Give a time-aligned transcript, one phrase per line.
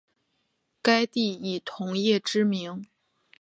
[0.81, 2.87] 该地以铜业知名。